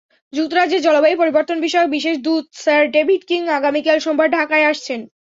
যুক্তরাজ্যের 0.33 0.83
জলবায়ু 0.83 1.15
পরিবর্তনবিষয়ক 1.17 1.87
বিশেষ 1.89 2.15
দূত 2.25 2.45
স্যার 2.55 2.83
ডেভিড 2.95 3.21
কিং 3.29 3.41
আগামীকাল 3.57 3.97
সোমবার 3.99 4.27
ঢাকায় 4.31 4.69
আসছেন। 4.71 4.99